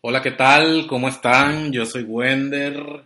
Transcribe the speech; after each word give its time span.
Hola, 0.00 0.22
¿qué 0.22 0.30
tal? 0.30 0.86
¿Cómo 0.86 1.08
están? 1.08 1.72
Yo 1.72 1.84
soy 1.84 2.04
Wender. 2.04 3.02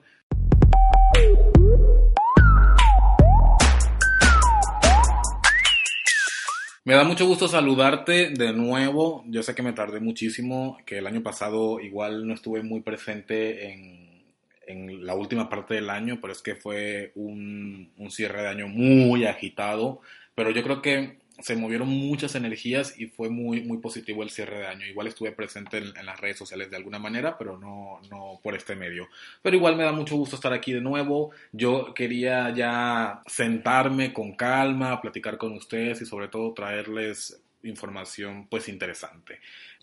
Me 6.85 6.93
da 6.95 7.05
mucho 7.05 7.27
gusto 7.27 7.49
saludarte 7.49 8.29
de 8.29 8.53
nuevo. 8.53 9.25
Yo 9.27 9.43
sé 9.43 9.55
que 9.55 9.63
me 9.63 9.73
tardé 9.73 10.01
muchísimo, 10.01 10.77
que 10.85 10.99
el 10.99 11.07
año 11.07 11.23
pasado 11.23 11.81
igual 11.81 12.27
no 12.27 12.35
estuve 12.35 12.63
muy 12.63 12.83
presente 12.83 13.73
en, 13.73 14.27
en 14.67 15.07
la 15.07 15.15
última 15.15 15.49
parte 15.49 15.73
del 15.73 15.89
año, 15.89 16.19
pero 16.21 16.35
es 16.35 16.43
que 16.43 16.57
fue 16.57 17.13
un, 17.15 17.91
un 17.97 18.11
cierre 18.11 18.43
de 18.43 18.49
año 18.49 18.69
muy 18.69 19.25
agitado. 19.25 20.03
Pero 20.35 20.51
yo 20.51 20.63
creo 20.63 20.83
que 20.83 21.22
se 21.41 21.57
movieron 21.57 21.89
muchas 21.89 22.35
energías 22.35 22.99
y 22.99 23.07
fue 23.07 23.29
muy, 23.29 23.63
muy 23.63 23.79
positivo 23.79 24.23
el 24.23 24.31
cierre 24.31 24.59
de 24.59 24.67
año. 24.67 24.87
Igual 24.87 25.07
estuve 25.07 25.33
presente 25.33 25.79
en, 25.79 26.07
las 26.07 26.21
redes 26.21 26.39
sociales 26.39 26.71
de 26.71 26.77
alguna 26.77 26.99
manera, 26.99 27.37
pero 27.39 27.59
no, 27.59 28.01
no 28.11 28.41
por 28.43 28.55
este 28.55 28.77
medio. 28.77 29.09
Pero 29.43 29.57
igual 29.57 29.77
me 29.77 29.85
da 29.85 29.93
mucho 29.93 30.17
gusto 30.17 30.37
estar 30.37 30.53
aquí 30.53 30.73
de 30.73 30.81
nuevo. 30.81 31.31
Yo 31.53 31.95
quería 31.95 32.55
ya 32.55 33.23
sentarme 33.27 34.13
con 34.13 34.35
calma, 34.37 35.01
platicar 35.01 35.39
con 35.39 35.53
ustedes 35.53 36.03
y 36.03 36.07
sobre 36.07 36.29
todo 36.29 36.53
traerles 36.53 37.43
información 37.65 38.47
pues 38.49 38.69
interesante. 38.69 39.39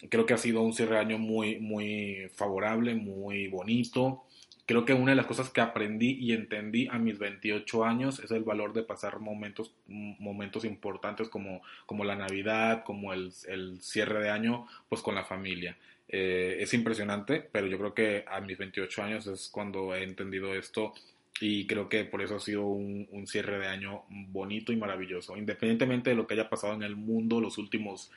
Creo 0.09 0.25
que 0.25 0.33
ha 0.33 0.37
sido 0.37 0.61
un 0.61 0.73
cierre 0.73 0.95
de 0.95 1.01
año 1.01 1.17
muy, 1.17 1.59
muy 1.59 2.29
favorable, 2.35 2.95
muy 2.95 3.47
bonito 3.47 4.23
creo 4.69 4.85
que 4.85 4.93
una 4.93 5.13
de 5.13 5.15
las 5.15 5.25
cosas 5.25 5.49
que 5.49 5.61
aprendí 5.61 6.19
y 6.21 6.31
entendí 6.31 6.87
a 6.91 6.99
mis 6.99 7.17
28 7.17 7.85
años 7.85 8.19
es 8.19 8.29
el 8.29 8.43
valor 8.43 8.71
de 8.71 8.83
pasar 8.83 9.19
momentos, 9.19 9.73
momentos 9.87 10.63
importantes 10.63 11.27
como, 11.27 11.63
como 11.87 12.03
la 12.03 12.15
Navidad, 12.15 12.83
como 12.83 13.11
el, 13.11 13.33
el 13.47 13.81
cierre 13.81 14.21
de 14.21 14.29
año, 14.29 14.67
pues 14.87 15.01
con 15.01 15.15
la 15.15 15.23
familia. 15.23 15.75
Eh, 16.07 16.57
es 16.59 16.71
impresionante, 16.75 17.49
pero 17.51 17.65
yo 17.65 17.79
creo 17.79 17.95
que 17.95 18.25
a 18.27 18.41
mis 18.41 18.59
28 18.59 19.01
años 19.01 19.25
es 19.25 19.49
cuando 19.49 19.95
he 19.95 20.03
entendido 20.03 20.53
esto 20.53 20.93
y 21.41 21.67
creo 21.67 21.87
que 21.87 22.03
por 22.03 22.21
eso 22.21 22.35
ha 22.35 22.39
sido 22.39 22.65
un, 22.65 23.07
un, 23.11 23.25
cierre 23.25 23.59
de 23.59 23.67
año 23.67 24.03
bonito 24.09 24.73
y 24.73 24.75
maravilloso. 24.75 25.37
Independientemente 25.37 26.09
de 26.09 26.15
lo 26.15 26.27
que 26.27 26.33
haya 26.33 26.49
pasado 26.49 26.73
en 26.73 26.83
el 26.83 26.95
mundo 26.95 27.39
los 27.39 27.57
últimos 27.57 28.11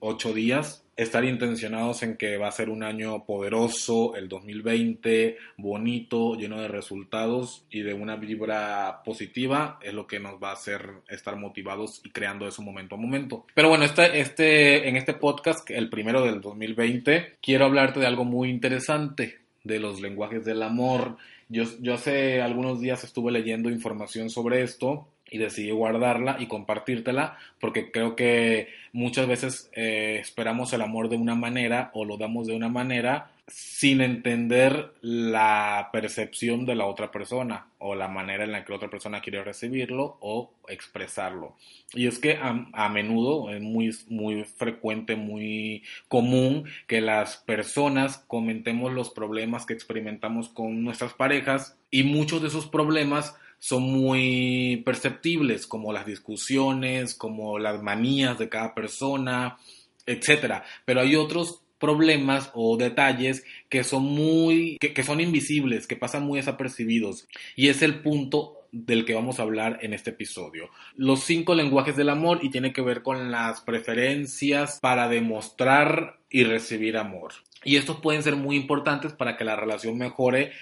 ocho 0.00 0.32
días, 0.32 0.84
estar 0.96 1.24
intencionados 1.24 2.02
en 2.02 2.16
que 2.16 2.36
va 2.36 2.48
a 2.48 2.52
ser 2.52 2.70
un 2.70 2.82
año 2.82 3.24
poderoso, 3.24 4.14
el 4.14 4.28
2020, 4.28 5.36
bonito, 5.56 6.36
lleno 6.36 6.60
de 6.60 6.68
resultados 6.68 7.66
y 7.70 7.82
de 7.82 7.94
una 7.94 8.16
vibra 8.16 9.02
positiva, 9.04 9.78
es 9.82 9.92
lo 9.92 10.06
que 10.06 10.20
nos 10.20 10.42
va 10.42 10.50
a 10.50 10.54
hacer 10.54 10.88
estar 11.08 11.36
motivados 11.36 12.00
y 12.04 12.10
creando 12.10 12.46
eso 12.46 12.62
momento 12.62 12.94
a 12.94 12.98
momento. 12.98 13.46
Pero 13.54 13.68
bueno, 13.68 13.84
este, 13.84 14.20
este, 14.20 14.88
en 14.88 14.96
este 14.96 15.14
podcast, 15.14 15.68
el 15.70 15.90
primero 15.90 16.22
del 16.22 16.40
2020, 16.40 17.38
quiero 17.42 17.66
hablarte 17.66 18.00
de 18.00 18.06
algo 18.06 18.24
muy 18.24 18.48
interesante, 18.48 19.43
de 19.64 19.80
los 19.80 20.00
lenguajes 20.00 20.44
del 20.44 20.62
amor. 20.62 21.16
Yo, 21.48 21.64
yo 21.80 21.94
hace 21.94 22.40
algunos 22.40 22.80
días 22.80 23.02
estuve 23.04 23.32
leyendo 23.32 23.70
información 23.70 24.30
sobre 24.30 24.62
esto 24.62 25.08
y 25.30 25.38
decidí 25.38 25.70
guardarla 25.70 26.36
y 26.38 26.46
compartírtela 26.46 27.36
porque 27.60 27.90
creo 27.90 28.14
que 28.14 28.68
muchas 28.92 29.26
veces 29.26 29.70
eh, 29.72 30.18
esperamos 30.20 30.72
el 30.72 30.82
amor 30.82 31.08
de 31.08 31.16
una 31.16 31.34
manera 31.34 31.90
o 31.94 32.04
lo 32.04 32.16
damos 32.16 32.46
de 32.46 32.54
una 32.54 32.68
manera 32.68 33.30
sin 33.46 34.00
entender 34.00 34.94
la 35.02 35.90
percepción 35.92 36.64
de 36.64 36.74
la 36.74 36.86
otra 36.86 37.10
persona 37.10 37.68
o 37.78 37.94
la 37.94 38.08
manera 38.08 38.44
en 38.44 38.52
la 38.52 38.64
que 38.64 38.72
la 38.72 38.76
otra 38.76 38.88
persona 38.88 39.20
quiere 39.20 39.44
recibirlo 39.44 40.16
o 40.20 40.54
expresarlo. 40.68 41.56
Y 41.92 42.06
es 42.06 42.18
que 42.18 42.36
a, 42.36 42.66
a 42.72 42.88
menudo 42.88 43.50
es 43.50 43.60
muy, 43.60 43.94
muy 44.08 44.44
frecuente, 44.44 45.16
muy 45.16 45.82
común 46.08 46.64
que 46.86 47.02
las 47.02 47.36
personas 47.36 48.24
comentemos 48.26 48.92
los 48.92 49.10
problemas 49.10 49.66
que 49.66 49.74
experimentamos 49.74 50.48
con 50.48 50.82
nuestras 50.82 51.12
parejas 51.12 51.76
y 51.90 52.02
muchos 52.02 52.40
de 52.40 52.48
esos 52.48 52.66
problemas 52.66 53.36
son 53.58 53.82
muy 53.82 54.82
perceptibles, 54.84 55.66
como 55.66 55.92
las 55.92 56.06
discusiones, 56.06 57.14
como 57.14 57.58
las 57.58 57.82
manías 57.82 58.38
de 58.38 58.48
cada 58.48 58.74
persona, 58.74 59.58
etcétera. 60.06 60.64
Pero 60.84 61.00
hay 61.00 61.16
otros 61.16 61.63
problemas 61.78 62.50
o 62.54 62.76
detalles 62.76 63.44
que 63.68 63.84
son 63.84 64.04
muy, 64.04 64.78
que, 64.80 64.92
que, 64.92 65.02
son 65.02 65.20
invisibles, 65.20 65.86
que 65.86 65.96
pasan 65.96 66.24
muy 66.24 66.38
desapercibidos. 66.38 67.26
Y 67.56 67.68
es 67.68 67.82
el 67.82 68.00
punto 68.00 68.64
del 68.74 69.04
que 69.04 69.14
vamos 69.14 69.38
a 69.38 69.44
hablar 69.44 69.78
en 69.82 69.94
este 69.94 70.10
episodio. 70.10 70.68
Los 70.96 71.20
cinco 71.20 71.54
lenguajes 71.54 71.96
del 71.96 72.08
amor 72.08 72.40
y 72.42 72.50
tiene 72.50 72.72
que 72.72 72.82
ver 72.82 73.02
con 73.02 73.30
las 73.30 73.60
preferencias 73.60 74.80
para 74.80 75.08
demostrar 75.08 76.18
y 76.28 76.42
recibir 76.42 76.96
amor. 76.96 77.34
Y 77.62 77.76
estos 77.76 78.00
pueden 78.00 78.24
ser 78.24 78.34
muy 78.34 78.56
importantes 78.56 79.12
para 79.12 79.36
que 79.36 79.44
la 79.44 79.54
relación 79.54 79.96
mejore 79.96 80.52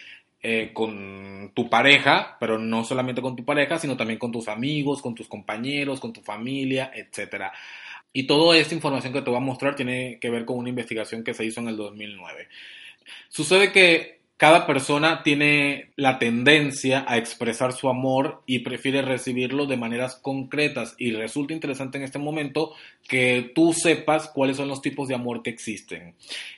eh, 0.43 0.73
con 0.75 1.53
tu 1.55 1.71
pareja, 1.71 2.37
pero 2.39 2.59
no 2.59 2.85
solamente 2.85 3.23
con 3.23 3.37
tu 3.37 3.45
pareja, 3.45 3.79
sino 3.79 3.97
también 3.97 4.19
con 4.19 4.33
tus 4.33 4.49
amigos, 4.49 5.01
con 5.01 5.15
tus 5.15 5.29
compañeros, 5.29 5.99
con 5.99 6.13
tu 6.13 6.21
familia, 6.21 6.91
etc. 6.95 7.45
Y 8.13 8.27
toda 8.27 8.57
esta 8.57 8.75
información 8.75 9.13
que 9.13 9.23
te 9.23 9.31
voy 9.31 9.39
a 9.39 9.41
mostrar 9.41 9.75
tiene 9.75 10.19
que 10.21 10.31
ver 10.31 10.45
con 10.45 10.59
una 10.59 10.69
investigación 10.69 11.25
que 11.25 11.35
se 11.35 11.45
hizo 11.45 11.61
en 11.61 11.69
el 11.69 11.77
2009. 11.77 12.49
Sucede 13.29 13.73
que 13.73 14.22
cada 14.43 14.67
persona 14.67 15.23
tiene 15.23 15.93
la 15.95 16.19
tendencia 16.19 17.05
a 17.07 17.17
expresar 17.17 17.73
su 17.73 17.89
amor 17.89 18.43
y 18.45 18.59
prefiere 18.59 19.01
recibirlo 19.01 19.67
de 19.67 19.77
maneras 19.77 20.17
concretas 20.17 20.97
y 20.99 21.13
resulta 21.13 21.55
interesante 21.55 21.99
en 21.99 22.03
este 22.03 22.19
momento 22.19 22.73
que 23.07 23.53
tú 23.55 23.73
sepas 23.73 24.27
cuáles 24.27 24.57
son 24.57 24.67
los 24.67 24.83
tipos 24.83 25.07
de 25.07 25.15
amor 25.15 25.45
que 25.45 25.51
existen. 25.51 26.17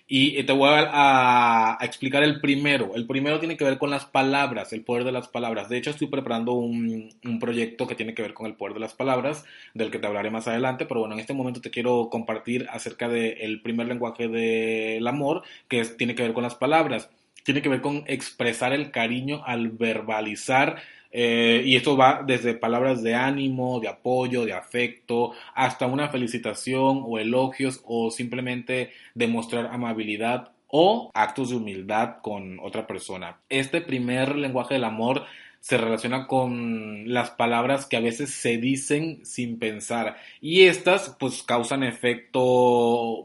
Y 0.08 0.42
te 0.44 0.52
voy 0.54 0.70
a, 0.72 1.76
explicar 1.82 2.22
el 2.22 2.40
primero. 2.40 2.94
El 2.94 3.06
primero 3.06 3.38
tiene 3.38 3.58
que 3.58 3.64
ver 3.64 3.76
con 3.76 3.90
las 3.90 4.06
palabras, 4.06 4.72
el 4.72 4.82
poder 4.82 5.04
de 5.04 5.12
las 5.12 5.28
palabras. 5.28 5.68
De 5.68 5.76
hecho, 5.76 5.90
estoy 5.90 6.06
preparando 6.06 6.52
un, 6.52 7.12
proyecto 7.38 7.86
que 7.86 7.94
tiene 7.94 8.14
que 8.14 8.22
ver 8.22 8.32
con 8.32 8.46
el 8.46 8.54
poder 8.54 8.72
de 8.72 8.80
las 8.80 8.94
palabras, 8.94 9.44
del 9.74 9.90
que 9.90 9.98
te 9.98 10.06
hablaré 10.06 10.30
más 10.30 10.48
adelante, 10.48 10.86
pero 10.86 11.00
bueno, 11.00 11.16
en 11.16 11.20
este 11.20 11.34
momento 11.34 11.60
te 11.60 11.70
quiero 11.70 12.08
compartir 12.10 12.66
acerca 12.70 13.10
del 13.10 13.60
primer 13.60 13.88
lenguaje 13.88 14.28
del 14.28 15.06
amor, 15.06 15.42
que 15.68 15.84
tiene 15.84 16.14
que 16.14 16.22
ver 16.22 16.32
con 16.32 16.44
las 16.44 16.54
palabras 16.54 17.10
tiene 17.42 17.62
que 17.62 17.68
ver 17.68 17.80
con 17.80 18.04
expresar 18.06 18.72
el 18.72 18.90
cariño 18.90 19.42
al 19.44 19.70
verbalizar. 19.70 20.76
Eh, 21.16 21.62
y 21.64 21.76
esto 21.76 21.96
va 21.96 22.24
desde 22.26 22.54
palabras 22.54 23.02
de 23.02 23.14
ánimo, 23.14 23.78
de 23.78 23.88
apoyo, 23.88 24.44
de 24.44 24.52
afecto, 24.52 25.32
hasta 25.54 25.86
una 25.86 26.08
felicitación 26.08 27.02
o 27.06 27.18
elogios 27.18 27.82
o 27.84 28.10
simplemente 28.10 28.92
demostrar 29.14 29.66
amabilidad 29.66 30.50
o 30.66 31.12
actos 31.14 31.50
de 31.50 31.56
humildad 31.56 32.16
con 32.20 32.58
otra 32.58 32.86
persona. 32.88 33.38
Este 33.48 33.80
primer 33.80 34.34
lenguaje 34.34 34.74
del 34.74 34.82
amor 34.82 35.24
se 35.60 35.78
relaciona 35.78 36.26
con 36.26 37.14
las 37.14 37.30
palabras 37.30 37.86
que 37.86 37.96
a 37.96 38.00
veces 38.00 38.30
se 38.30 38.58
dicen 38.58 39.24
sin 39.24 39.58
pensar 39.58 40.16
y 40.40 40.64
estas 40.64 41.16
pues 41.18 41.44
causan 41.44 41.84
efecto 41.84 43.24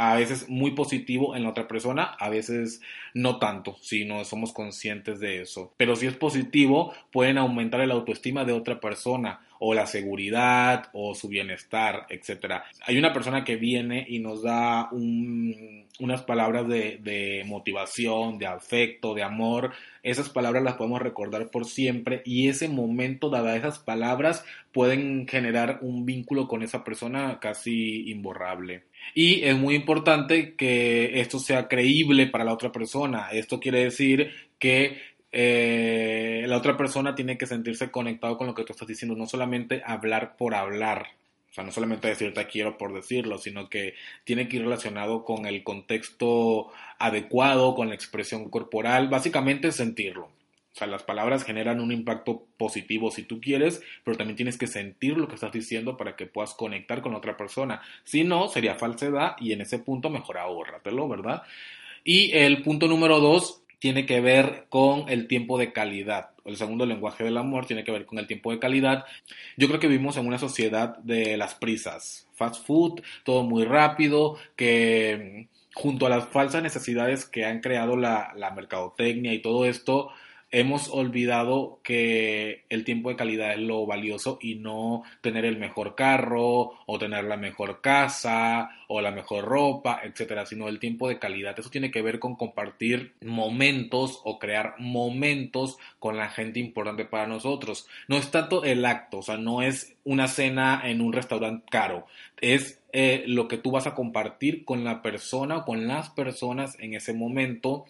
a 0.00 0.14
veces 0.14 0.48
muy 0.48 0.70
positivo 0.70 1.36
en 1.36 1.42
la 1.42 1.50
otra 1.50 1.68
persona, 1.68 2.04
a 2.18 2.30
veces 2.30 2.80
no 3.12 3.38
tanto, 3.38 3.76
si 3.82 4.06
no 4.06 4.24
somos 4.24 4.54
conscientes 4.54 5.20
de 5.20 5.42
eso. 5.42 5.74
Pero 5.76 5.94
si 5.94 6.06
es 6.06 6.14
positivo, 6.14 6.94
pueden 7.12 7.36
aumentar 7.36 7.82
el 7.82 7.90
autoestima 7.90 8.46
de 8.46 8.54
otra 8.54 8.80
persona 8.80 9.40
o 9.58 9.74
la 9.74 9.86
seguridad 9.86 10.88
o 10.94 11.14
su 11.14 11.28
bienestar, 11.28 12.06
etc. 12.08 12.62
Hay 12.86 12.96
una 12.96 13.12
persona 13.12 13.44
que 13.44 13.56
viene 13.56 14.06
y 14.08 14.20
nos 14.20 14.42
da 14.42 14.88
un, 14.90 15.84
unas 15.98 16.22
palabras 16.22 16.66
de, 16.66 16.98
de, 17.02 17.44
motivación, 17.46 18.38
de 18.38 18.46
afecto, 18.46 19.12
de 19.12 19.22
amor. 19.22 19.72
Esas 20.02 20.30
palabras 20.30 20.62
las 20.62 20.76
podemos 20.76 21.02
recordar 21.02 21.50
por 21.50 21.66
siempre 21.66 22.22
y 22.24 22.48
ese 22.48 22.68
momento, 22.68 23.28
dadas 23.28 23.58
esas 23.58 23.78
palabras, 23.78 24.46
pueden 24.72 25.28
generar 25.28 25.80
un 25.82 26.06
vínculo 26.06 26.48
con 26.48 26.62
esa 26.62 26.84
persona 26.84 27.38
casi 27.38 28.10
imborrable. 28.10 28.84
Y 29.14 29.42
es 29.42 29.56
muy 29.56 29.74
importante 29.74 30.54
que 30.54 31.20
esto 31.20 31.38
sea 31.38 31.68
creíble 31.68 32.26
para 32.26 32.44
la 32.44 32.52
otra 32.52 32.70
persona. 32.72 33.28
Esto 33.32 33.58
quiere 33.60 33.84
decir 33.84 34.30
que 34.58 34.98
eh, 35.32 36.44
la 36.46 36.56
otra 36.56 36.76
persona 36.76 37.14
tiene 37.14 37.38
que 37.38 37.46
sentirse 37.46 37.90
conectado 37.90 38.36
con 38.36 38.46
lo 38.46 38.54
que 38.54 38.64
tú 38.64 38.72
estás 38.72 38.88
diciendo, 38.88 39.16
no 39.16 39.26
solamente 39.26 39.82
hablar 39.84 40.36
por 40.36 40.54
hablar, 40.54 41.06
o 41.50 41.52
sea, 41.52 41.64
no 41.64 41.72
solamente 41.72 42.08
decirte 42.08 42.46
quiero 42.46 42.78
por 42.78 42.92
decirlo, 42.92 43.38
sino 43.38 43.68
que 43.68 43.94
tiene 44.24 44.48
que 44.48 44.56
ir 44.56 44.62
relacionado 44.62 45.24
con 45.24 45.46
el 45.46 45.62
contexto 45.62 46.68
adecuado, 46.98 47.74
con 47.74 47.88
la 47.88 47.94
expresión 47.94 48.48
corporal, 48.50 49.08
básicamente 49.08 49.72
sentirlo. 49.72 50.30
O 50.72 50.78
sea, 50.78 50.86
las 50.86 51.02
palabras 51.02 51.44
generan 51.44 51.80
un 51.80 51.90
impacto 51.90 52.46
positivo 52.56 53.10
si 53.10 53.24
tú 53.24 53.40
quieres, 53.40 53.82
pero 54.04 54.16
también 54.16 54.36
tienes 54.36 54.56
que 54.56 54.68
sentir 54.68 55.16
lo 55.16 55.26
que 55.26 55.34
estás 55.34 55.52
diciendo 55.52 55.96
para 55.96 56.14
que 56.14 56.26
puedas 56.26 56.54
conectar 56.54 57.02
con 57.02 57.14
otra 57.14 57.36
persona. 57.36 57.82
Si 58.04 58.22
no, 58.22 58.48
sería 58.48 58.76
falsedad 58.76 59.34
y 59.40 59.52
en 59.52 59.62
ese 59.62 59.80
punto 59.80 60.10
mejor 60.10 60.38
ahórratelo, 60.38 61.08
¿verdad? 61.08 61.42
Y 62.04 62.32
el 62.32 62.62
punto 62.62 62.86
número 62.86 63.18
dos 63.18 63.62
tiene 63.80 64.06
que 64.06 64.20
ver 64.20 64.66
con 64.68 65.08
el 65.08 65.26
tiempo 65.26 65.58
de 65.58 65.72
calidad. 65.72 66.30
El 66.44 66.56
segundo 66.56 66.86
lenguaje 66.86 67.24
del 67.24 67.38
amor 67.38 67.66
tiene 67.66 67.82
que 67.82 67.90
ver 67.90 68.06
con 68.06 68.18
el 68.18 68.26
tiempo 68.26 68.52
de 68.52 68.58
calidad. 68.58 69.04
Yo 69.56 69.68
creo 69.68 69.80
que 69.80 69.88
vivimos 69.88 70.16
en 70.18 70.26
una 70.26 70.38
sociedad 70.38 70.98
de 70.98 71.36
las 71.36 71.54
prisas. 71.54 72.28
Fast 72.34 72.64
food, 72.64 73.00
todo 73.24 73.42
muy 73.42 73.64
rápido, 73.64 74.36
que 74.54 75.48
junto 75.74 76.06
a 76.06 76.10
las 76.10 76.28
falsas 76.28 76.62
necesidades 76.62 77.24
que 77.24 77.44
han 77.44 77.60
creado 77.60 77.96
la, 77.96 78.32
la 78.36 78.50
mercadotecnia 78.50 79.32
y 79.32 79.40
todo 79.40 79.64
esto, 79.64 80.10
hemos 80.52 80.88
olvidado 80.88 81.80
que 81.82 82.64
el 82.68 82.84
tiempo 82.84 83.08
de 83.08 83.16
calidad 83.16 83.52
es 83.52 83.60
lo 83.60 83.86
valioso 83.86 84.38
y 84.40 84.56
no 84.56 85.04
tener 85.20 85.44
el 85.44 85.58
mejor 85.58 85.94
carro 85.94 86.72
o 86.86 86.98
tener 86.98 87.24
la 87.24 87.36
mejor 87.36 87.80
casa 87.80 88.70
o 88.88 89.00
la 89.00 89.12
mejor 89.12 89.44
ropa, 89.44 90.00
etcétera, 90.02 90.46
sino 90.46 90.68
el 90.68 90.80
tiempo 90.80 91.08
de 91.08 91.18
calidad. 91.18 91.58
Eso 91.58 91.70
tiene 91.70 91.92
que 91.92 92.02
ver 92.02 92.18
con 92.18 92.34
compartir 92.34 93.14
momentos 93.24 94.20
o 94.24 94.38
crear 94.38 94.74
momentos 94.78 95.78
con 96.00 96.16
la 96.16 96.28
gente 96.28 96.58
importante 96.58 97.04
para 97.04 97.28
nosotros. 97.28 97.86
No 98.08 98.16
es 98.16 98.30
tanto 98.30 98.64
el 98.64 98.84
acto, 98.84 99.18
o 99.18 99.22
sea, 99.22 99.36
no 99.36 99.62
es 99.62 99.94
una 100.04 100.26
cena 100.26 100.82
en 100.84 101.00
un 101.00 101.12
restaurante 101.12 101.66
caro, 101.70 102.06
es 102.40 102.80
eh, 102.92 103.22
lo 103.26 103.46
que 103.46 103.58
tú 103.58 103.70
vas 103.70 103.86
a 103.86 103.94
compartir 103.94 104.64
con 104.64 104.82
la 104.82 105.02
persona 105.02 105.58
o 105.58 105.64
con 105.64 105.86
las 105.86 106.10
personas 106.10 106.76
en 106.80 106.94
ese 106.94 107.12
momento. 107.12 107.84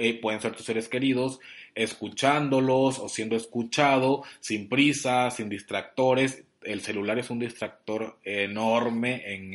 Eh, 0.00 0.14
pueden 0.14 0.40
ser 0.40 0.54
tus 0.54 0.64
seres 0.64 0.88
queridos 0.88 1.40
escuchándolos 1.78 2.98
o 2.98 3.08
siendo 3.08 3.36
escuchado 3.36 4.24
sin 4.40 4.68
prisa, 4.68 5.30
sin 5.30 5.48
distractores. 5.48 6.44
El 6.62 6.80
celular 6.80 7.18
es 7.20 7.30
un 7.30 7.38
distractor 7.38 8.18
enorme 8.24 9.22
en, 9.32 9.54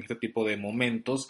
este 0.00 0.16
tipo 0.16 0.46
de 0.46 0.56
momentos. 0.56 1.28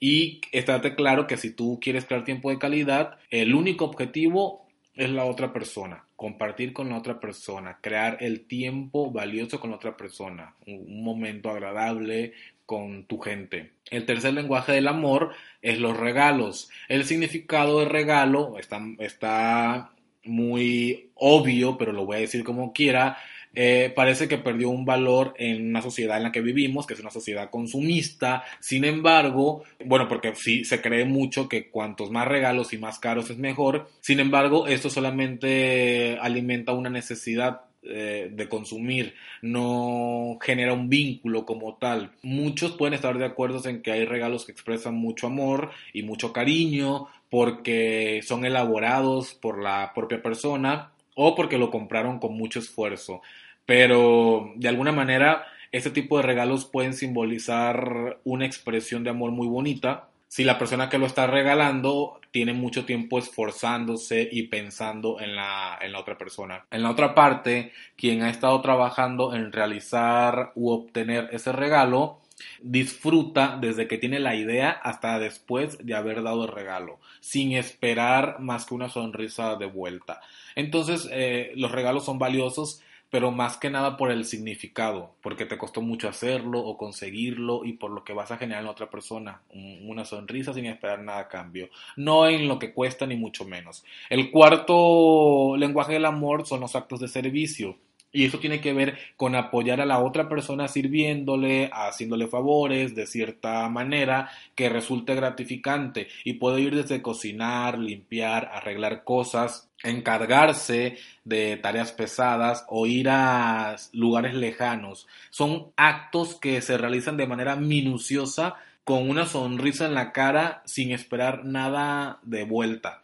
Y 0.00 0.40
estate 0.52 0.94
claro 0.94 1.26
que 1.26 1.36
si 1.36 1.50
tú 1.50 1.78
quieres 1.80 2.06
crear 2.06 2.24
tiempo 2.24 2.50
de 2.50 2.58
calidad, 2.58 3.18
el 3.30 3.54
único 3.54 3.84
objetivo 3.84 4.66
es 4.94 5.10
la 5.10 5.26
otra 5.26 5.52
persona, 5.52 6.06
compartir 6.24 6.72
con 6.72 6.88
la 6.88 6.96
otra 6.96 7.20
persona, 7.20 7.80
crear 7.82 8.16
el 8.20 8.46
tiempo 8.46 9.10
valioso 9.10 9.60
con 9.60 9.68
la 9.68 9.76
otra 9.76 9.94
persona, 9.94 10.54
un 10.66 11.04
momento 11.04 11.50
agradable, 11.50 12.32
con 12.64 13.04
tu 13.04 13.18
gente. 13.18 13.72
El 13.90 14.06
tercer 14.06 14.32
lenguaje 14.32 14.72
del 14.72 14.88
amor 14.88 15.34
es 15.60 15.78
los 15.78 15.94
regalos. 15.94 16.70
El 16.88 17.04
significado 17.04 17.80
de 17.80 17.84
regalo 17.84 18.58
está, 18.58 18.80
está 19.00 19.92
muy 20.24 21.10
obvio, 21.14 21.76
pero 21.76 21.92
lo 21.92 22.06
voy 22.06 22.16
a 22.16 22.20
decir 22.20 22.42
como 22.42 22.72
quiera. 22.72 23.18
Eh, 23.54 23.92
parece 23.94 24.28
que 24.28 24.38
perdió 24.38 24.68
un 24.70 24.84
valor 24.84 25.34
en 25.38 25.68
una 25.68 25.82
sociedad 25.82 26.16
en 26.16 26.24
la 26.24 26.32
que 26.32 26.40
vivimos, 26.40 26.86
que 26.86 26.94
es 26.94 27.00
una 27.00 27.10
sociedad 27.10 27.50
consumista. 27.50 28.44
Sin 28.60 28.84
embargo, 28.84 29.64
bueno, 29.84 30.08
porque 30.08 30.34
sí 30.34 30.64
se 30.64 30.80
cree 30.80 31.04
mucho 31.04 31.48
que 31.48 31.68
cuantos 31.70 32.10
más 32.10 32.26
regalos 32.26 32.72
y 32.72 32.78
más 32.78 32.98
caros 32.98 33.30
es 33.30 33.38
mejor. 33.38 33.88
Sin 34.00 34.20
embargo, 34.20 34.66
esto 34.66 34.90
solamente 34.90 36.18
alimenta 36.20 36.72
una 36.72 36.90
necesidad 36.90 37.62
eh, 37.86 38.30
de 38.32 38.48
consumir, 38.48 39.14
no 39.42 40.38
genera 40.40 40.72
un 40.72 40.88
vínculo 40.88 41.44
como 41.44 41.74
tal. 41.74 42.12
Muchos 42.22 42.72
pueden 42.72 42.94
estar 42.94 43.18
de 43.18 43.26
acuerdo 43.26 43.60
en 43.68 43.82
que 43.82 43.92
hay 43.92 44.06
regalos 44.06 44.46
que 44.46 44.52
expresan 44.52 44.94
mucho 44.94 45.26
amor 45.26 45.70
y 45.92 46.02
mucho 46.02 46.32
cariño 46.32 47.08
porque 47.28 48.22
son 48.24 48.46
elaborados 48.46 49.34
por 49.34 49.62
la 49.62 49.92
propia 49.94 50.22
persona 50.22 50.92
o 51.14 51.34
porque 51.34 51.58
lo 51.58 51.70
compraron 51.70 52.18
con 52.18 52.34
mucho 52.38 52.58
esfuerzo. 52.58 53.20
Pero 53.66 54.52
de 54.56 54.68
alguna 54.68 54.92
manera 54.92 55.46
este 55.74 55.90
tipo 55.90 56.18
de 56.18 56.22
regalos 56.22 56.66
pueden 56.66 56.94
simbolizar 56.94 58.18
una 58.22 58.46
expresión 58.46 59.02
de 59.02 59.10
amor 59.10 59.32
muy 59.32 59.48
bonita 59.48 60.08
si 60.28 60.44
la 60.44 60.56
persona 60.56 60.88
que 60.88 60.98
lo 60.98 61.06
está 61.06 61.26
regalando 61.26 62.20
tiene 62.30 62.52
mucho 62.52 62.84
tiempo 62.84 63.18
esforzándose 63.18 64.28
y 64.30 64.44
pensando 64.44 65.20
en 65.20 65.34
la, 65.34 65.78
en 65.80 65.90
la 65.90 65.98
otra 65.98 66.16
persona. 66.16 66.64
En 66.70 66.82
la 66.82 66.90
otra 66.90 67.14
parte, 67.14 67.72
quien 67.96 68.22
ha 68.22 68.30
estado 68.30 68.60
trabajando 68.60 69.34
en 69.34 69.50
realizar 69.50 70.52
u 70.54 70.70
obtener 70.70 71.28
ese 71.32 71.50
regalo, 71.50 72.20
disfruta 72.62 73.58
desde 73.60 73.88
que 73.88 73.98
tiene 73.98 74.18
la 74.18 74.34
idea 74.34 74.70
hasta 74.70 75.18
después 75.18 75.84
de 75.84 75.94
haber 75.94 76.22
dado 76.22 76.44
el 76.44 76.52
regalo, 76.52 76.98
sin 77.20 77.52
esperar 77.52 78.40
más 78.40 78.66
que 78.66 78.74
una 78.74 78.88
sonrisa 78.88 79.56
de 79.56 79.66
vuelta. 79.66 80.20
Entonces, 80.54 81.08
eh, 81.12 81.52
los 81.56 81.72
regalos 81.72 82.04
son 82.04 82.18
valiosos 82.18 82.80
pero 83.14 83.30
más 83.30 83.56
que 83.56 83.70
nada 83.70 83.96
por 83.96 84.10
el 84.10 84.24
significado, 84.24 85.12
porque 85.22 85.46
te 85.46 85.56
costó 85.56 85.80
mucho 85.80 86.08
hacerlo 86.08 86.58
o 86.58 86.76
conseguirlo 86.76 87.64
y 87.64 87.74
por 87.74 87.92
lo 87.92 88.02
que 88.02 88.12
vas 88.12 88.32
a 88.32 88.38
generar 88.38 88.64
en 88.64 88.68
otra 88.68 88.90
persona, 88.90 89.40
una 89.84 90.04
sonrisa 90.04 90.52
sin 90.52 90.66
esperar 90.66 90.98
nada 90.98 91.20
a 91.20 91.28
cambio, 91.28 91.68
no 91.94 92.26
en 92.26 92.48
lo 92.48 92.58
que 92.58 92.74
cuesta 92.74 93.06
ni 93.06 93.14
mucho 93.14 93.44
menos. 93.44 93.84
El 94.10 94.32
cuarto 94.32 95.56
lenguaje 95.56 95.92
del 95.92 96.06
amor 96.06 96.44
son 96.44 96.58
los 96.58 96.74
actos 96.74 96.98
de 96.98 97.06
servicio. 97.06 97.76
Y 98.14 98.24
eso 98.24 98.38
tiene 98.38 98.60
que 98.60 98.72
ver 98.72 98.96
con 99.16 99.34
apoyar 99.34 99.80
a 99.80 99.86
la 99.86 99.98
otra 99.98 100.28
persona 100.28 100.68
sirviéndole, 100.68 101.68
haciéndole 101.72 102.28
favores 102.28 102.94
de 102.94 103.06
cierta 103.06 103.68
manera 103.68 104.30
que 104.54 104.68
resulte 104.68 105.16
gratificante. 105.16 106.06
Y 106.22 106.34
puede 106.34 106.60
ir 106.60 106.76
desde 106.76 107.02
cocinar, 107.02 107.76
limpiar, 107.76 108.50
arreglar 108.54 109.02
cosas, 109.04 109.68
encargarse 109.82 110.96
de 111.24 111.56
tareas 111.56 111.90
pesadas 111.90 112.64
o 112.68 112.86
ir 112.86 113.08
a 113.10 113.76
lugares 113.92 114.34
lejanos. 114.34 115.08
Son 115.30 115.72
actos 115.76 116.36
que 116.36 116.62
se 116.62 116.78
realizan 116.78 117.16
de 117.16 117.26
manera 117.26 117.56
minuciosa 117.56 118.54
con 118.84 119.10
una 119.10 119.26
sonrisa 119.26 119.86
en 119.86 119.94
la 119.94 120.12
cara 120.12 120.62
sin 120.66 120.92
esperar 120.92 121.44
nada 121.44 122.20
de 122.22 122.44
vuelta. 122.44 123.03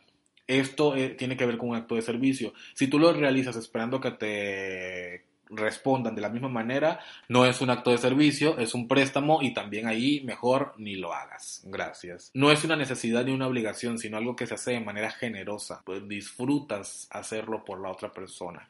Esto 0.50 0.96
eh, 0.96 1.10
tiene 1.10 1.36
que 1.36 1.46
ver 1.46 1.56
con 1.56 1.68
un 1.70 1.76
acto 1.76 1.94
de 1.94 2.02
servicio. 2.02 2.52
Si 2.74 2.88
tú 2.88 2.98
lo 2.98 3.12
realizas 3.12 3.54
esperando 3.54 4.00
que 4.00 4.10
te 4.10 5.24
respondan 5.50 6.14
de 6.14 6.22
la 6.22 6.28
misma 6.28 6.48
manera, 6.48 7.00
no 7.28 7.46
es 7.46 7.60
un 7.60 7.70
acto 7.70 7.90
de 7.90 7.98
servicio, 7.98 8.58
es 8.58 8.74
un 8.74 8.88
préstamo 8.88 9.42
y 9.42 9.54
también 9.54 9.86
ahí 9.86 10.22
mejor 10.24 10.74
ni 10.76 10.96
lo 10.96 11.12
hagas. 11.12 11.62
Gracias. 11.66 12.30
No 12.34 12.50
es 12.50 12.64
una 12.64 12.76
necesidad 12.76 13.24
ni 13.24 13.32
una 13.32 13.46
obligación, 13.46 13.98
sino 13.98 14.16
algo 14.16 14.34
que 14.34 14.46
se 14.46 14.54
hace 14.54 14.72
de 14.72 14.80
manera 14.80 15.10
generosa. 15.10 15.82
Pues 15.84 16.08
disfrutas 16.08 17.08
hacerlo 17.10 17.64
por 17.64 17.80
la 17.80 17.90
otra 17.90 18.12
persona. 18.12 18.68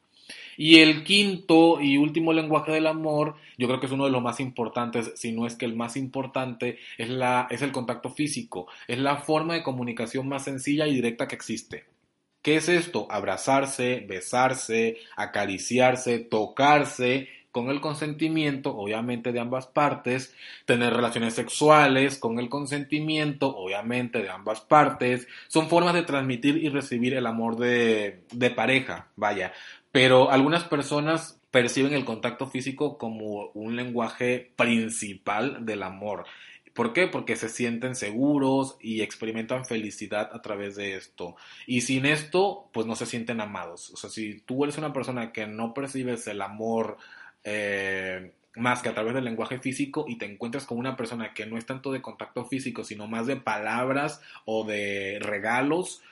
Y 0.57 0.81
el 0.81 1.05
quinto 1.05 1.81
y 1.81 1.97
último 1.97 2.33
lenguaje 2.33 2.73
del 2.73 2.87
amor, 2.87 3.37
yo 3.57 3.67
creo 3.67 3.81
que 3.81 3.87
es 3.87 3.93
uno 3.93 4.05
de 4.05 4.11
los 4.11 4.23
más 4.23 4.41
importantes, 4.41 5.13
si 5.17 5.33
no 5.33 5.47
es 5.47 5.55
que 5.55 5.67
el 5.67 5.77
más 5.77 5.97
importante, 5.97 6.79
es, 6.99 7.09
la, 7.09 7.47
es 7.51 7.63
el 7.63 7.73
contacto 7.73 8.11
físico. 8.11 8.67
Es 8.87 8.99
la 8.99 9.17
forma 9.17 9.55
de 9.55 9.63
comunicación 9.63 10.29
más 10.29 10.45
sencilla 10.45 10.87
y 10.87 10.95
directa 10.95 11.29
que 11.29 11.37
existe. 11.37 11.85
¿Qué 12.43 12.57
es 12.57 12.71
esto? 12.71 13.07
Abrazarse, 13.11 14.05
besarse, 14.09 14.97
acariciarse, 15.15 16.21
tocarse 16.21 17.29
con 17.53 17.69
el 17.71 17.81
consentimiento, 17.81 18.77
obviamente, 18.77 19.33
de 19.33 19.41
ambas 19.41 19.67
partes, 19.67 20.35
tener 20.67 20.95
relaciones 20.95 21.35
sexuales 21.35 22.19
con 22.19 22.39
el 22.39 22.49
consentimiento, 22.49 23.57
obviamente, 23.57 24.23
de 24.23 24.31
ambas 24.31 24.61
partes, 24.61 25.27
son 25.49 25.69
formas 25.69 25.95
de 25.95 26.03
transmitir 26.03 26.57
y 26.57 26.69
recibir 26.69 27.15
el 27.15 27.27
amor 27.27 27.57
de, 27.57 28.25
de 28.33 28.51
pareja, 28.51 29.09
vaya. 29.17 29.53
Pero 29.93 30.31
algunas 30.31 30.65
personas 30.65 31.41
perciben 31.51 31.95
el 31.95 32.05
contacto 32.05 32.47
físico 32.47 32.97
como 32.97 33.51
un 33.55 33.75
lenguaje 33.75 34.53
principal 34.57 35.67
del 35.67 35.83
amor. 35.83 36.27
¿Por 36.75 36.93
qué? 36.93 37.09
Porque 37.09 37.35
se 37.35 37.49
sienten 37.49 37.97
seguros 37.97 38.77
y 38.81 39.03
experimentan 39.03 39.65
felicidad 39.65 40.31
a 40.33 40.41
través 40.41 40.77
de 40.77 40.95
esto. 40.95 41.35
Y 41.67 41.81
sin 41.81 42.07
esto, 42.07 42.71
pues 42.73 42.87
no 42.87 42.95
se 42.95 43.07
sienten 43.07 43.41
amados. 43.41 43.91
O 43.91 43.97
sea, 43.97 44.09
si 44.09 44.41
tú 44.41 44.63
eres 44.63 44.79
una 44.79 44.93
persona 44.93 45.33
que 45.33 45.47
no 45.47 45.75
percibes 45.75 46.27
el 46.29 46.41
amor 46.41 46.97
eh, 47.45 48.33
más 48.57 48.83
que 48.83 48.89
a 48.89 48.95
través 48.95 49.15
del 49.15 49.25
lenguaje 49.25 49.59
físico 49.59 50.05
y 50.09 50.17
te 50.17 50.27
encuentras 50.27 50.67
con 50.67 50.79
una 50.79 50.97
persona 50.97 51.33
que 51.35 51.47
no 51.47 51.57
es 51.57 51.67
tanto 51.67 51.93
de 51.93 52.03
contacto 52.03 52.45
físico, 52.45 52.85
sino 52.85 53.07
más 53.07 53.27
de 53.27 53.37
palabras 53.37 54.21
o 54.45 54.65
de 54.65 55.19
regalos, 55.21 56.03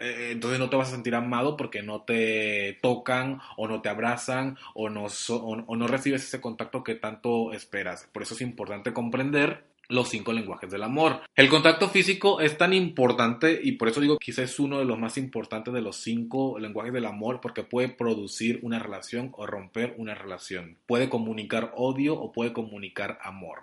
eh, 0.00 0.30
entonces 0.32 0.58
no 0.58 0.70
te 0.70 0.76
vas 0.76 0.88
a 0.88 0.92
sentir 0.92 1.14
amado 1.14 1.56
porque 1.56 1.82
no 1.82 2.02
te 2.02 2.78
tocan 2.82 3.40
o 3.56 3.66
no 3.66 3.82
te 3.82 3.88
abrazan 3.88 4.56
o 4.74 4.88
no, 4.88 5.06
o 5.06 5.76
no 5.76 5.86
recibes 5.86 6.24
ese 6.24 6.40
contacto 6.40 6.84
que 6.84 6.94
tanto 6.94 7.52
esperas. 7.52 8.08
Por 8.12 8.22
eso 8.22 8.34
es 8.34 8.40
importante 8.42 8.92
comprender 8.92 9.67
los 9.88 10.08
cinco 10.08 10.32
lenguajes 10.32 10.70
del 10.70 10.82
amor. 10.82 11.22
El 11.34 11.48
contacto 11.48 11.88
físico 11.88 12.40
es 12.40 12.58
tan 12.58 12.72
importante 12.72 13.58
y 13.62 13.72
por 13.72 13.88
eso 13.88 14.00
digo 14.00 14.18
quizás 14.18 14.50
es 14.50 14.60
uno 14.60 14.78
de 14.78 14.84
los 14.84 14.98
más 14.98 15.16
importantes 15.16 15.72
de 15.72 15.80
los 15.80 15.96
cinco 15.96 16.58
lenguajes 16.58 16.92
del 16.92 17.06
amor 17.06 17.40
porque 17.40 17.62
puede 17.62 17.88
producir 17.88 18.60
una 18.62 18.78
relación 18.78 19.30
o 19.32 19.46
romper 19.46 19.94
una 19.96 20.14
relación. 20.14 20.76
Puede 20.86 21.08
comunicar 21.08 21.72
odio 21.76 22.14
o 22.14 22.32
puede 22.32 22.52
comunicar 22.52 23.18
amor. 23.22 23.60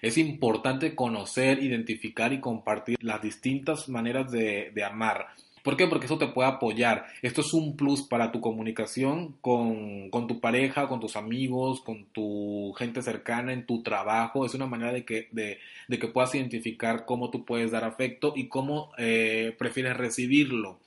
Es 0.00 0.18
importante 0.18 0.94
conocer, 0.94 1.62
identificar 1.62 2.32
y 2.32 2.40
compartir 2.40 2.96
las 3.00 3.22
distintas 3.22 3.88
maneras 3.88 4.30
de, 4.30 4.70
de 4.74 4.84
amar 4.84 5.28
¿Por 5.64 5.78
qué? 5.78 5.86
Porque 5.86 6.04
eso 6.04 6.18
te 6.18 6.26
puede 6.26 6.46
apoyar. 6.46 7.06
Esto 7.22 7.40
es 7.40 7.54
un 7.54 7.74
plus 7.74 8.02
para 8.02 8.30
tu 8.30 8.42
comunicación 8.42 9.34
con, 9.40 10.10
tu 10.28 10.38
pareja, 10.38 10.88
con 10.88 11.00
tus 11.00 11.16
amigos, 11.16 11.80
con 11.80 12.04
tu 12.12 12.74
gente 12.76 13.00
cercana, 13.00 13.54
en 13.54 13.64
tu 13.64 13.82
trabajo. 13.82 14.44
Es 14.44 14.52
una 14.52 14.66
manera 14.66 14.92
de 14.92 15.06
que, 15.06 15.28
de, 15.32 15.58
que 15.88 16.08
puedas 16.08 16.34
identificar 16.34 17.06
cómo 17.06 17.30
tú 17.30 17.46
puedes 17.46 17.70
dar 17.70 17.84
afecto 17.84 18.34
y 18.36 18.48
cómo 18.48 18.92
eh, 18.98 19.56
prefieres 19.58 19.96
recibirlo. 19.96 20.80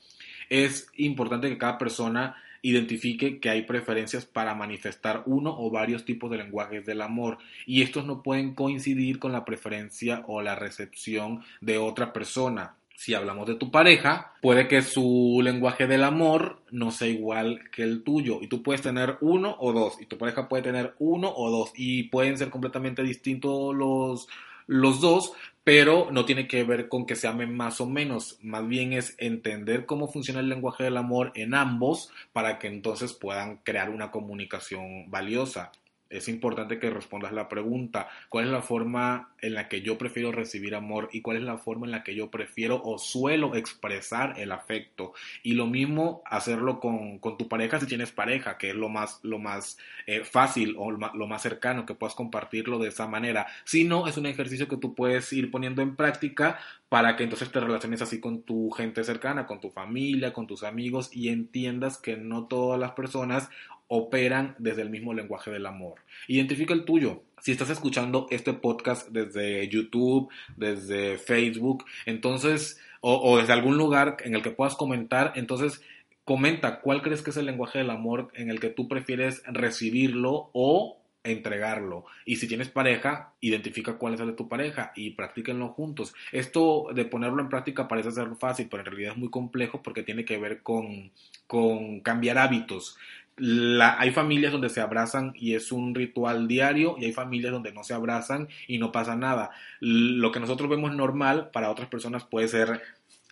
Es 0.47 0.91
importante 0.95 1.49
que 1.49 1.57
cada 1.57 1.79
persona 1.79 2.35
identifique 2.61 3.39
que 3.39 3.49
hay 3.49 3.63
preferencias 3.63 4.27
para 4.27 4.53
manifestar 4.53 5.23
uno 5.25 5.55
o 5.57 5.71
varios 5.71 6.05
tipos 6.05 6.29
de 6.29 6.37
lenguajes 6.37 6.85
del 6.85 7.01
amor 7.01 7.39
y 7.65 7.81
estos 7.81 8.05
no 8.05 8.21
pueden 8.21 8.53
coincidir 8.53 9.17
con 9.17 9.31
la 9.31 9.43
preferencia 9.43 10.23
o 10.27 10.43
la 10.43 10.53
recepción 10.53 11.43
de 11.61 11.79
otra 11.79 12.13
persona. 12.13 12.76
Si 12.97 13.13
hablamos 13.13 13.45
de 13.45 13.53
tu 13.53 13.69
pareja, 13.69 14.33
puede 14.41 14.67
que 14.67 14.81
su 14.81 15.39
lenguaje 15.43 15.85
del 15.85 16.03
amor 16.03 16.63
no 16.71 16.89
sea 16.89 17.07
igual 17.07 17.69
que 17.71 17.83
el 17.83 18.01
tuyo 18.03 18.39
y 18.41 18.47
tú 18.47 18.63
puedes 18.63 18.81
tener 18.81 19.17
uno 19.21 19.55
o 19.59 19.71
dos 19.71 20.01
y 20.01 20.07
tu 20.07 20.17
pareja 20.17 20.49
puede 20.49 20.63
tener 20.63 20.95
uno 20.97 21.31
o 21.31 21.51
dos 21.51 21.71
y 21.75 22.05
pueden 22.05 22.39
ser 22.39 22.49
completamente 22.49 23.03
distintos 23.03 23.75
los, 23.75 24.27
los 24.65 24.99
dos, 24.99 25.33
pero 25.63 26.09
no 26.09 26.25
tiene 26.25 26.47
que 26.47 26.63
ver 26.63 26.89
con 26.89 27.05
que 27.05 27.15
se 27.15 27.27
amen 27.27 27.55
más 27.55 27.79
o 27.81 27.85
menos, 27.85 28.39
más 28.41 28.67
bien 28.67 28.93
es 28.93 29.13
entender 29.19 29.85
cómo 29.85 30.11
funciona 30.11 30.39
el 30.39 30.49
lenguaje 30.49 30.83
del 30.83 30.97
amor 30.97 31.31
en 31.35 31.53
ambos 31.53 32.09
para 32.33 32.57
que 32.57 32.65
entonces 32.65 33.13
puedan 33.13 33.57
crear 33.57 33.91
una 33.91 34.09
comunicación 34.09 35.11
valiosa 35.11 35.71
es 36.09 36.27
importante 36.27 36.79
que 36.79 36.89
respondas 36.89 37.33
la 37.33 37.49
pregunta, 37.49 38.07
¿cuál 38.29 38.45
es 38.45 38.51
la 38.51 38.61
forma 38.61 39.31
en 39.41 39.53
la 39.53 39.67
que 39.67 39.81
yo 39.81 39.97
prefiero 39.97 40.31
recibir 40.31 40.75
amor 40.75 41.09
y 41.11 41.21
cuál 41.21 41.37
es 41.37 41.43
la 41.43 41.57
forma 41.57 41.85
en 41.85 41.91
la 41.91 42.03
que 42.03 42.15
yo 42.15 42.31
prefiero 42.31 42.81
o 42.83 42.97
suelo 42.97 43.55
expresar 43.55 44.39
el 44.39 44.51
afecto? 44.51 45.13
Y 45.43 45.53
lo 45.53 45.67
mismo 45.67 46.21
hacerlo 46.25 46.79
con, 46.79 47.19
tu 47.19 47.47
pareja 47.47 47.79
si 47.79 47.85
tienes 47.85 48.11
pareja, 48.11 48.57
que 48.57 48.69
es 48.69 48.75
lo 48.75 48.89
más, 48.89 49.19
lo 49.23 49.39
más 49.39 49.77
eh, 50.05 50.23
fácil 50.23 50.75
o 50.77 50.91
lo 50.91 51.27
más, 51.27 51.41
cercano 51.41 51.85
que 51.85 51.93
puedas 51.93 52.15
compartirlo 52.15 52.79
de 52.79 52.89
esa 52.89 53.07
manera. 53.07 53.47
Si 53.63 53.83
no, 53.83 54.07
es 54.07 54.17
un 54.17 54.25
ejercicio 54.25 54.67
que 54.67 54.77
tú 54.77 54.95
puedes 54.95 55.31
ir 55.33 55.51
poniendo 55.51 55.81
en 55.81 55.95
práctica 55.95 56.59
para 56.89 57.15
que 57.15 57.23
entonces 57.23 57.51
te 57.51 57.59
relaciones 57.59 58.01
así 58.01 58.19
con 58.19 58.41
tu 58.41 58.71
gente 58.71 59.03
cercana, 59.03 59.45
con 59.45 59.59
tu 59.59 59.69
familia, 59.69 60.33
con 60.33 60.47
tus 60.47 60.63
amigos 60.63 61.09
y 61.13 61.29
entiendas 61.29 61.97
que 61.97 62.17
no 62.17 62.47
todas 62.47 62.79
las 62.79 62.91
personas 62.91 63.49
operan 63.87 64.55
desde 64.59 64.81
el 64.81 64.89
mismo 64.89 65.13
lenguaje 65.13 65.51
del 65.51 65.65
amor. 65.65 65.95
Identifica 66.27 66.73
el 66.73 66.85
tuyo. 66.85 67.23
Si 67.41 67.51
estás 67.51 67.69
escuchando 67.69 68.27
este 68.29 68.53
podcast 68.53 69.09
desde 69.09 69.67
YouTube, 69.67 70.29
desde 70.55 71.17
Facebook, 71.17 71.85
entonces, 72.05 72.79
o, 73.01 73.37
desde 73.37 73.53
algún 73.53 73.77
lugar 73.77 74.17
en 74.23 74.35
el 74.35 74.41
que 74.41 74.51
puedas 74.51 74.75
comentar, 74.75 75.33
entonces 75.35 75.81
comenta 76.25 76.81
cuál 76.81 77.01
crees 77.01 77.21
que 77.21 77.29
es 77.29 77.37
el 77.37 77.45
lenguaje 77.45 77.79
del 77.79 77.89
amor 77.89 78.29
en 78.33 78.49
el 78.49 78.59
que 78.59 78.69
tú 78.69 78.87
prefieres 78.87 79.43
recibirlo 79.45 80.49
o 80.51 80.99
entregarlo. 81.23 82.05
Y 82.25 82.37
si 82.37 82.47
tienes 82.47 82.69
pareja, 82.69 83.33
identifica 83.41 83.97
cuál 83.97 84.13
es 84.13 84.19
el 84.19 84.27
de 84.27 84.33
tu 84.33 84.47
pareja 84.47 84.91
y 84.95 85.11
practíquenlo 85.11 85.69
juntos. 85.69 86.13
Esto 86.31 86.87
de 86.93 87.05
ponerlo 87.05 87.41
en 87.41 87.49
práctica 87.49 87.87
parece 87.87 88.11
ser 88.11 88.27
fácil, 88.39 88.67
pero 88.69 88.81
en 88.81 88.87
realidad 88.87 89.11
es 89.13 89.17
muy 89.17 89.29
complejo 89.29 89.81
porque 89.81 90.03
tiene 90.03 90.25
que 90.25 90.37
ver 90.37 90.63
con, 90.63 91.11
con 91.47 91.99
cambiar 92.01 92.37
hábitos 92.37 92.97
hay 93.39 94.11
familias 94.11 94.51
donde 94.51 94.69
se 94.69 94.81
abrazan 94.81 95.33
y 95.35 95.53
es 95.53 95.71
un 95.71 95.93
ritual 95.93 96.47
diario 96.47 96.95
y 96.99 97.05
hay 97.05 97.11
familias 97.11 97.51
donde 97.51 97.71
no 97.71 97.83
se 97.83 97.93
abrazan 97.93 98.47
y 98.67 98.77
no 98.77 98.91
pasa 98.91 99.15
nada. 99.15 99.51
Lo 99.79 100.31
que 100.31 100.39
nosotros 100.39 100.69
vemos 100.69 100.95
normal 100.95 101.49
para 101.51 101.69
otras 101.69 101.87
personas 101.87 102.23
puede 102.23 102.47
ser 102.47 102.81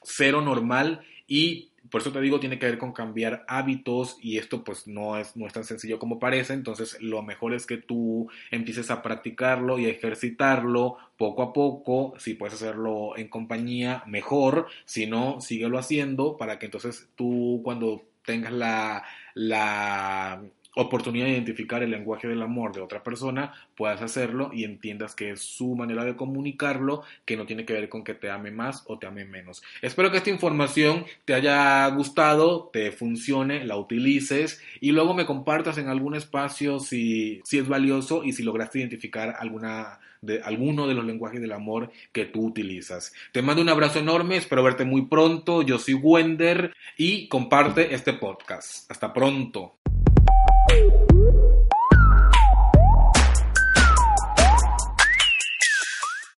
cero 0.03 0.41
normal 0.41 1.01
y 1.27 1.69
por 1.89 2.01
eso 2.01 2.11
te 2.11 2.21
digo, 2.21 2.39
tiene 2.39 2.57
que 2.57 2.65
ver 2.65 2.77
con 2.77 2.93
cambiar 2.93 3.45
hábitos 3.47 4.17
y 4.21 4.37
esto 4.37 4.63
pues 4.63 4.87
no 4.87 5.17
es, 5.17 5.35
no 5.35 5.45
es 5.45 5.53
tan 5.53 5.63
sencillo 5.63 5.99
como 5.99 6.19
parece, 6.19 6.53
entonces 6.53 6.97
lo 6.99 7.21
mejor 7.21 7.53
es 7.53 7.65
que 7.65 7.77
tú 7.77 8.27
empieces 8.51 8.89
a 8.89 9.01
practicarlo 9.01 9.77
y 9.77 9.85
a 9.85 9.89
ejercitarlo 9.89 10.97
poco 11.17 11.43
a 11.43 11.53
poco, 11.53 12.13
si 12.17 12.33
puedes 12.33 12.55
hacerlo 12.55 13.15
en 13.17 13.27
compañía, 13.27 14.03
mejor, 14.07 14.67
si 14.85 15.05
no, 15.05 15.41
síguelo 15.41 15.77
haciendo 15.77 16.37
para 16.37 16.57
que 16.59 16.65
entonces 16.65 17.07
tú 17.15 17.61
cuando 17.63 18.03
tengas 18.25 18.53
la, 18.53 19.03
la 19.33 20.41
oportunidad 20.75 21.25
de 21.25 21.31
identificar 21.31 21.81
el 21.83 21.91
lenguaje 21.91 22.27
del 22.27 22.41
amor 22.41 22.73
de 22.73 22.81
otra 22.81 23.03
persona, 23.03 23.53
puedas 23.75 24.01
hacerlo 24.01 24.51
y 24.53 24.63
entiendas 24.63 25.15
que 25.15 25.31
es 25.31 25.41
su 25.41 25.75
manera 25.75 26.03
de 26.03 26.15
comunicarlo, 26.15 27.03
que 27.25 27.37
no 27.37 27.45
tiene 27.45 27.65
que 27.65 27.73
ver 27.73 27.89
con 27.89 28.03
que 28.03 28.13
te 28.13 28.29
ame 28.29 28.51
más 28.51 28.83
o 28.87 28.99
te 28.99 29.07
ame 29.07 29.25
menos. 29.25 29.63
Espero 29.81 30.11
que 30.11 30.17
esta 30.17 30.29
información 30.29 31.05
te 31.25 31.33
haya 31.33 31.87
gustado, 31.87 32.69
te 32.71 32.91
funcione, 32.91 33.65
la 33.65 33.77
utilices 33.77 34.61
y 34.79 34.91
luego 34.91 35.13
me 35.13 35.25
compartas 35.25 35.77
en 35.77 35.87
algún 35.87 36.15
espacio 36.15 36.79
si, 36.79 37.41
si 37.43 37.57
es 37.57 37.67
valioso 37.67 38.23
y 38.23 38.33
si 38.33 38.43
lograste 38.43 38.79
identificar 38.79 39.35
alguna 39.39 39.99
de 40.21 40.41
alguno 40.41 40.87
de 40.87 40.95
los 40.95 41.05
lenguajes 41.05 41.39
del 41.39 41.51
amor 41.51 41.91
que 42.11 42.25
tú 42.25 42.47
utilizas. 42.47 43.13
Te 43.31 43.41
mando 43.41 43.61
un 43.61 43.69
abrazo 43.69 43.99
enorme, 43.99 44.37
espero 44.37 44.63
verte 44.63 44.83
muy 44.83 45.05
pronto. 45.05 45.61
Yo 45.61 45.77
soy 45.77 45.93
Wender 45.93 46.73
y 46.97 47.27
comparte 47.27 47.93
este 47.93 48.13
podcast. 48.13 48.89
Hasta 48.89 49.13
pronto. 49.13 49.75